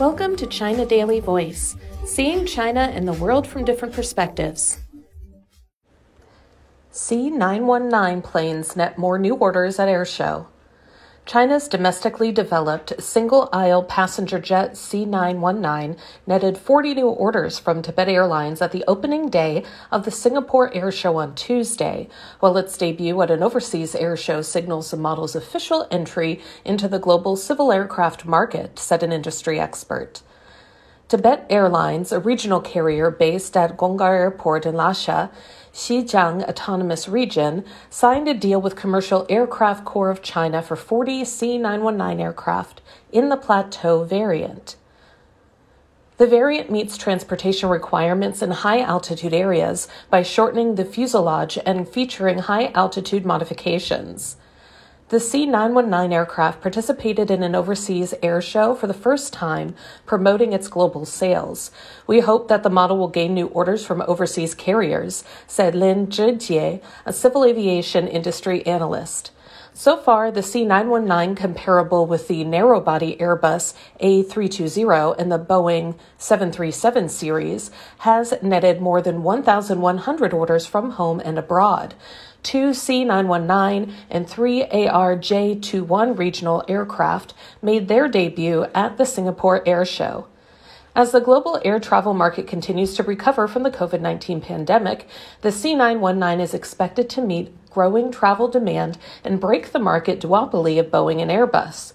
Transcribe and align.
Welcome 0.00 0.34
to 0.36 0.46
China 0.46 0.86
Daily 0.86 1.20
Voice, 1.20 1.76
seeing 2.06 2.46
China 2.46 2.90
and 2.94 3.06
the 3.06 3.12
world 3.12 3.46
from 3.46 3.66
different 3.66 3.92
perspectives. 3.92 4.78
C919 6.90 8.24
planes 8.24 8.76
net 8.76 8.96
more 8.96 9.18
new 9.18 9.34
orders 9.34 9.78
at 9.78 9.88
Airshow. 9.88 10.46
China's 11.26 11.68
domestically 11.68 12.32
developed 12.32 13.00
single 13.00 13.48
aisle 13.52 13.84
passenger 13.84 14.40
jet 14.40 14.72
C919 14.72 15.96
netted 16.26 16.58
40 16.58 16.94
new 16.94 17.08
orders 17.08 17.58
from 17.58 17.82
Tibet 17.82 18.08
Airlines 18.08 18.60
at 18.60 18.72
the 18.72 18.82
opening 18.88 19.28
day 19.28 19.64
of 19.92 20.04
the 20.04 20.10
Singapore 20.10 20.74
Air 20.74 20.90
Show 20.90 21.18
on 21.18 21.34
Tuesday, 21.34 22.08
while 22.40 22.56
its 22.56 22.76
debut 22.76 23.20
at 23.22 23.30
an 23.30 23.42
overseas 23.42 23.94
air 23.94 24.16
show 24.16 24.42
signals 24.42 24.90
the 24.90 24.96
model's 24.96 25.36
official 25.36 25.86
entry 25.90 26.40
into 26.64 26.88
the 26.88 26.98
global 26.98 27.36
civil 27.36 27.70
aircraft 27.70 28.24
market, 28.24 28.78
said 28.78 29.02
an 29.02 29.12
industry 29.12 29.60
expert. 29.60 30.22
Tibet 31.10 31.44
Airlines, 31.50 32.12
a 32.12 32.20
regional 32.20 32.60
carrier 32.60 33.10
based 33.10 33.56
at 33.56 33.76
Gonggar 33.76 34.16
Airport 34.16 34.64
in 34.64 34.76
Lhasa, 34.76 35.28
Xizang 35.74 36.48
Autonomous 36.48 37.08
Region 37.08 37.64
signed 37.90 38.28
a 38.28 38.32
deal 38.32 38.62
with 38.62 38.76
Commercial 38.76 39.26
Aircraft 39.28 39.84
Corps 39.84 40.10
of 40.10 40.22
China 40.22 40.62
for 40.62 40.76
40 40.76 41.24
C 41.24 41.58
919 41.58 42.24
aircraft 42.24 42.80
in 43.10 43.28
the 43.28 43.36
Plateau 43.36 44.04
variant. 44.04 44.76
The 46.18 46.28
variant 46.28 46.70
meets 46.70 46.96
transportation 46.96 47.68
requirements 47.68 48.40
in 48.40 48.52
high 48.52 48.80
altitude 48.80 49.34
areas 49.34 49.88
by 50.10 50.22
shortening 50.22 50.76
the 50.76 50.84
fuselage 50.84 51.58
and 51.66 51.88
featuring 51.88 52.38
high 52.38 52.66
altitude 52.66 53.26
modifications. 53.26 54.36
The 55.10 55.18
C 55.18 55.44
919 55.44 56.12
aircraft 56.12 56.60
participated 56.60 57.32
in 57.32 57.42
an 57.42 57.56
overseas 57.56 58.14
air 58.22 58.40
show 58.40 58.76
for 58.76 58.86
the 58.86 58.94
first 58.94 59.32
time, 59.32 59.74
promoting 60.06 60.52
its 60.52 60.68
global 60.68 61.04
sales. 61.04 61.72
We 62.06 62.20
hope 62.20 62.46
that 62.46 62.62
the 62.62 62.70
model 62.70 62.96
will 62.96 63.08
gain 63.08 63.34
new 63.34 63.48
orders 63.48 63.84
from 63.84 64.04
overseas 64.06 64.54
carriers, 64.54 65.24
said 65.48 65.74
Lin 65.74 66.06
Zhijie, 66.06 66.80
a 67.04 67.12
civil 67.12 67.44
aviation 67.44 68.06
industry 68.06 68.64
analyst. 68.64 69.32
So 69.74 69.96
far, 69.96 70.30
the 70.30 70.42
C919, 70.42 71.36
comparable 71.36 72.06
with 72.06 72.28
the 72.28 72.44
narrow 72.44 72.80
body 72.80 73.16
Airbus 73.16 73.74
A320 74.00 75.18
and 75.18 75.32
the 75.32 75.38
Boeing 75.38 75.98
737 76.18 77.08
series, 77.08 77.70
has 77.98 78.34
netted 78.42 78.80
more 78.80 79.02
than 79.02 79.24
1,100 79.24 80.32
orders 80.32 80.66
from 80.66 80.92
home 80.92 81.20
and 81.24 81.36
abroad 81.36 81.94
two 82.42 82.70
C919 82.70 83.92
and 84.10 84.28
three 84.28 84.64
ARJ 84.64 85.62
21 85.62 86.16
regional 86.16 86.64
aircraft 86.68 87.34
made 87.62 87.88
their 87.88 88.08
debut 88.08 88.66
at 88.74 88.98
the 88.98 89.06
Singapore 89.06 89.66
Air 89.66 89.84
Show. 89.84 90.26
As 90.94 91.12
the 91.12 91.20
global 91.20 91.60
air 91.64 91.78
travel 91.78 92.14
market 92.14 92.48
continues 92.48 92.94
to 92.94 93.04
recover 93.04 93.46
from 93.46 93.62
the 93.62 93.70
COVID 93.70 94.00
19 94.00 94.40
pandemic, 94.40 95.06
the 95.40 95.50
C919 95.50 96.40
is 96.40 96.52
expected 96.52 97.08
to 97.10 97.22
meet 97.22 97.54
growing 97.70 98.10
travel 98.10 98.48
demand 98.48 98.98
and 99.22 99.40
break 99.40 99.70
the 99.70 99.78
market 99.78 100.20
duopoly 100.20 100.80
of 100.80 100.86
Boeing 100.86 101.22
and 101.22 101.30
Airbus. 101.30 101.92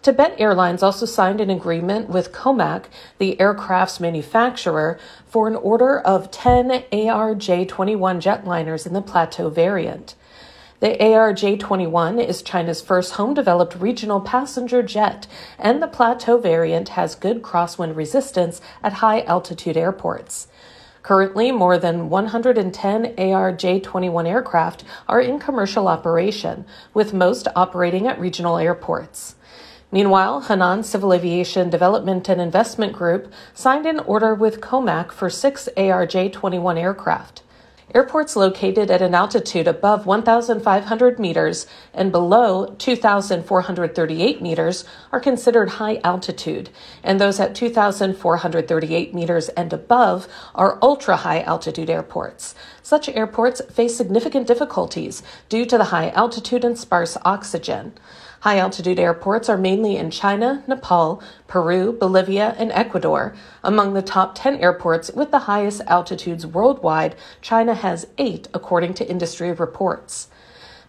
Tibet 0.00 0.36
Airlines 0.38 0.82
also 0.82 1.06
signed 1.06 1.40
an 1.40 1.50
agreement 1.50 2.08
with 2.08 2.32
Comac, 2.32 2.84
the 3.18 3.38
aircraft's 3.40 3.98
manufacturer, 3.98 4.96
for 5.26 5.48
an 5.48 5.56
order 5.56 5.98
of 5.98 6.30
10 6.30 6.84
ARJ 6.92 7.66
21 7.66 8.20
jetliners 8.20 8.86
in 8.86 8.92
the 8.92 9.02
Plateau 9.02 9.50
variant. 9.50 10.14
The 10.78 10.96
ARJ 11.00 11.58
21 11.58 12.20
is 12.20 12.42
China's 12.42 12.80
first 12.80 13.14
home 13.14 13.34
developed 13.34 13.74
regional 13.74 14.20
passenger 14.20 14.84
jet, 14.84 15.26
and 15.58 15.82
the 15.82 15.88
Plateau 15.88 16.38
variant 16.38 16.90
has 16.90 17.16
good 17.16 17.42
crosswind 17.42 17.96
resistance 17.96 18.60
at 18.84 18.94
high 18.94 19.22
altitude 19.22 19.76
airports. 19.76 20.46
Currently, 21.02 21.50
more 21.50 21.76
than 21.76 22.08
110 22.08 23.16
ARJ 23.16 23.82
21 23.82 24.26
aircraft 24.28 24.84
are 25.08 25.20
in 25.20 25.40
commercial 25.40 25.88
operation, 25.88 26.64
with 26.94 27.12
most 27.12 27.48
operating 27.56 28.06
at 28.06 28.20
regional 28.20 28.58
airports. 28.58 29.34
Meanwhile, 29.90 30.42
Henan 30.42 30.84
Civil 30.84 31.14
Aviation 31.14 31.70
Development 31.70 32.28
and 32.28 32.40
Investment 32.40 32.92
Group 32.92 33.32
signed 33.54 33.86
an 33.86 34.00
order 34.00 34.34
with 34.34 34.60
Comac 34.60 35.12
for 35.12 35.30
six 35.30 35.66
ARJ 35.78 36.30
21 36.32 36.76
aircraft. 36.76 37.42
Airports 37.94 38.36
located 38.36 38.90
at 38.90 39.00
an 39.00 39.14
altitude 39.14 39.66
above 39.66 40.04
1,500 40.04 41.18
meters 41.18 41.66
and 41.94 42.12
below 42.12 42.74
2,438 42.78 44.42
meters 44.42 44.84
are 45.10 45.20
considered 45.20 45.70
high 45.70 45.98
altitude, 46.04 46.68
and 47.02 47.18
those 47.18 47.40
at 47.40 47.54
2,438 47.54 49.14
meters 49.14 49.48
and 49.50 49.72
above 49.72 50.28
are 50.54 50.78
ultra 50.82 51.16
high 51.16 51.40
altitude 51.40 51.88
airports. 51.88 52.54
Such 52.82 53.08
airports 53.08 53.62
face 53.72 53.96
significant 53.96 54.46
difficulties 54.46 55.22
due 55.48 55.64
to 55.64 55.78
the 55.78 55.84
high 55.84 56.10
altitude 56.10 56.64
and 56.64 56.78
sparse 56.78 57.16
oxygen. 57.24 57.94
High 58.40 58.58
altitude 58.58 59.00
airports 59.00 59.48
are 59.48 59.56
mainly 59.56 59.96
in 59.96 60.12
China, 60.12 60.62
Nepal, 60.68 61.20
Peru, 61.48 61.92
Bolivia, 61.92 62.54
and 62.56 62.70
Ecuador. 62.70 63.34
Among 63.64 63.94
the 63.94 64.02
top 64.02 64.36
10 64.36 64.58
airports 64.58 65.10
with 65.10 65.32
the 65.32 65.40
highest 65.40 65.80
altitudes 65.88 66.46
worldwide, 66.46 67.16
China 67.40 67.74
has 67.78 68.06
eight, 68.18 68.48
according 68.54 68.94
to 68.94 69.08
industry 69.08 69.52
reports. 69.52 70.28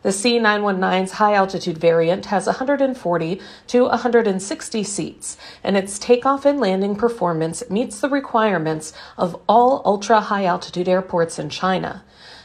The 0.02 0.10
C919's 0.10 1.14
high 1.14 1.34
altitude 1.34 1.78
variant 1.78 2.28
has 2.28 2.46
140 2.46 3.42
to 3.68 3.84
160 3.84 4.84
seats, 4.84 5.38
and 5.62 5.76
its 5.76 6.00
takeoff 6.00 6.46
and 6.46 6.58
landing 6.58 6.96
performance 6.96 7.70
meets 7.70 8.00
the 8.00 8.08
requirements 8.08 8.94
of 9.18 9.38
all 9.50 9.82
ultra 9.84 10.22
high 10.22 10.46
altitude 10.46 10.88
airports 10.88 11.38
in 11.38 11.50
China. 11.50 12.04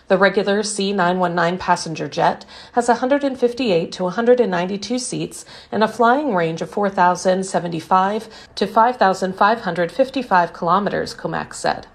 The 0.09 0.19
regular 0.19 0.62
C919 0.62 1.59
passenger 1.61 2.09
jet 2.09 2.44
has 2.72 2.88
158 2.88 3.93
to 3.93 4.03
192 4.03 4.99
seats 4.99 5.44
and 5.71 5.84
a 5.84 5.88
flying 5.88 6.34
range 6.34 6.61
of 6.61 6.71
4,075 6.71 8.28
to 8.56 8.66
5,555 8.66 10.53
kilometers, 10.53 11.15
Comac 11.15 11.55
said. 11.55 11.87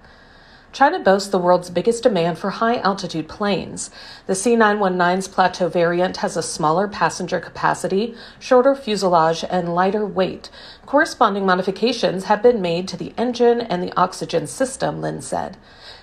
China 0.80 0.98
boasts 0.98 1.28
the 1.28 1.38
world's 1.38 1.70
biggest 1.70 2.04
demand 2.04 2.38
for 2.38 2.52
high 2.52 2.78
altitude 2.78 3.28
planes. 3.28 3.92
The 4.28 4.34
C919's 4.34 5.28
plateau 5.28 5.68
variant 5.68 6.16
has 6.24 6.38
a 6.38 6.42
smaller 6.42 6.88
passenger 6.88 7.42
capacity, 7.42 8.16
shorter 8.40 8.74
fuselage, 8.76 9.44
and 9.50 9.76
lighter 9.76 10.06
weight. 10.06 10.50
Corresponding 10.86 11.46
modifications 11.46 12.24
have 12.24 12.42
been 12.42 12.62
made 12.62 12.88
to 12.88 12.96
the 12.96 13.12
engine 13.18 13.60
and 13.60 13.84
the 13.84 13.92
oxygen 13.98 14.48
system, 14.48 15.02
Lin 15.02 15.22
said. 15.22 15.58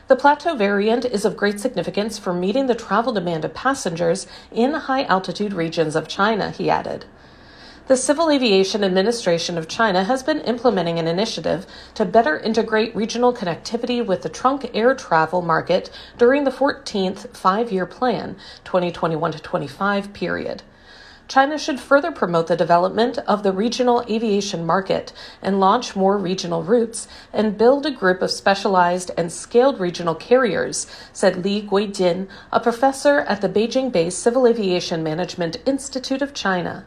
The 0.09 0.17
plateau 0.17 0.55
variant 0.55 1.07
is 1.07 1.25
of 1.25 1.39
great 1.39 1.59
significance 1.59 2.19
for 2.19 2.35
meeting 2.35 2.67
the 2.67 2.75
travel 2.75 3.15
demand 3.15 3.47
of 3.47 3.55
passengers 3.55 4.27
in 4.53 4.75
high 4.75 5.05
altitude 5.05 5.55
regions 5.55 5.97
of 5.97 6.07
China, 6.07 6.51
he 6.51 6.69
added. 6.69 7.07
The 7.89 7.97
Civil 7.97 8.33
Aviation 8.33 8.83
Administration 8.83 9.57
of 9.57 9.69
China 9.69 10.03
has 10.03 10.25
been 10.25 10.41
implementing 10.41 10.99
an 10.99 11.07
initiative 11.07 11.69
to 11.95 12.05
better 12.05 12.37
integrate 12.37 12.97
regional 12.97 13.33
connectivity 13.33 14.05
with 14.05 14.23
the 14.23 14.29
trunk 14.29 14.69
air 14.75 14.93
travel 14.93 15.41
market 15.41 15.89
during 16.19 16.43
the 16.43 16.51
14th 16.51 17.37
five 17.37 17.71
year 17.71 17.87
plan, 17.87 18.35
2021 18.65 19.31
to 19.31 19.39
25 19.39 20.13
period. 20.13 20.65
China 21.29 21.57
should 21.57 21.79
further 21.79 22.11
promote 22.11 22.49
the 22.49 22.57
development 22.57 23.19
of 23.19 23.45
the 23.45 23.53
regional 23.53 24.05
aviation 24.11 24.67
market 24.67 25.13
and 25.41 25.61
launch 25.61 25.95
more 25.95 26.19
regional 26.19 26.65
routes 26.65 27.07
and 27.33 27.57
build 27.57 27.87
a 27.87 27.93
group 27.93 28.21
of 28.21 28.33
specialized 28.33 29.13
and 29.17 29.31
scaled 29.31 29.79
regional 29.79 30.17
carriers, 30.17 30.89
said 31.13 31.45
Li 31.45 31.63
Guijin, 31.63 32.27
a 32.51 32.59
professor 32.59 33.21
at 33.21 33.43
the 33.43 33.49
Beijing 33.49 33.93
based 33.93 34.19
Civil 34.19 34.49
Aviation 34.49 35.05
Management 35.05 35.59
Institute 35.65 36.21
of 36.21 36.35
China. 36.35 36.85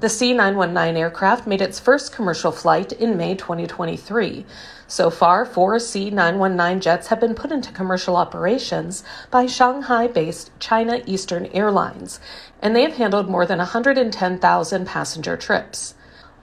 The 0.00 0.08
C 0.08 0.32
919 0.32 0.96
aircraft 0.96 1.46
made 1.46 1.60
its 1.60 1.78
first 1.78 2.10
commercial 2.10 2.52
flight 2.52 2.90
in 2.90 3.18
May 3.18 3.34
2023. 3.34 4.46
So 4.86 5.10
far, 5.10 5.44
four 5.44 5.78
C 5.78 6.08
919 6.08 6.80
jets 6.80 7.08
have 7.08 7.20
been 7.20 7.34
put 7.34 7.52
into 7.52 7.70
commercial 7.70 8.16
operations 8.16 9.04
by 9.30 9.44
Shanghai 9.44 10.06
based 10.06 10.58
China 10.58 11.02
Eastern 11.04 11.44
Airlines, 11.52 12.18
and 12.62 12.74
they 12.74 12.80
have 12.80 12.96
handled 12.96 13.28
more 13.28 13.44
than 13.44 13.58
110,000 13.58 14.86
passenger 14.86 15.36
trips. 15.36 15.94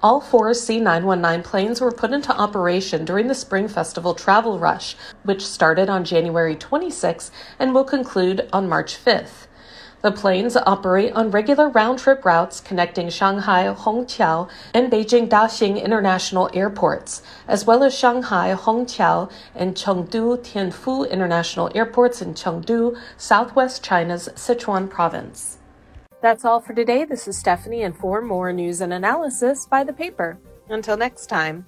All 0.03 0.21
four 0.21 0.53
C 0.53 0.79
919 0.79 1.41
planes 1.41 1.81
were 1.81 1.91
put 1.91 2.13
into 2.13 2.37
operation 2.37 3.05
during 3.05 3.25
the 3.25 3.33
Spring 3.33 3.67
Festival 3.67 4.13
travel 4.13 4.59
rush, 4.59 4.95
which 5.23 5.43
started 5.43 5.89
on 5.89 6.05
January 6.05 6.55
26 6.55 7.31
and 7.57 7.73
will 7.73 7.83
conclude 7.83 8.47
on 8.53 8.69
March 8.69 9.03
5th. 9.03 9.47
The 10.03 10.11
planes 10.11 10.55
operate 10.55 11.13
on 11.13 11.31
regular 11.31 11.69
round 11.69 11.97
trip 11.97 12.23
routes 12.23 12.61
connecting 12.61 13.09
Shanghai 13.09 13.73
Hongqiao 13.73 14.47
and 14.71 14.91
Beijing 14.91 15.27
Daxing 15.27 15.83
International 15.83 16.51
Airports, 16.53 17.23
as 17.47 17.65
well 17.65 17.83
as 17.83 17.97
Shanghai 17.97 18.53
Hongqiao 18.53 19.31
and 19.55 19.73
Chengdu 19.73 20.37
Tianfu 20.37 21.09
International 21.09 21.71
Airports 21.73 22.21
in 22.21 22.35
Chengdu, 22.35 22.95
southwest 23.17 23.83
China's 23.83 24.29
Sichuan 24.35 24.87
province. 24.87 25.57
That's 26.21 26.45
all 26.45 26.59
for 26.59 26.73
today. 26.73 27.03
This 27.03 27.27
is 27.27 27.35
Stephanie, 27.35 27.81
and 27.81 27.97
for 27.97 28.21
more 28.21 28.53
news 28.53 28.81
and 28.81 28.93
analysis, 28.93 29.65
buy 29.65 29.83
the 29.83 29.93
paper. 29.93 30.37
Until 30.69 30.95
next 30.95 31.25
time. 31.25 31.65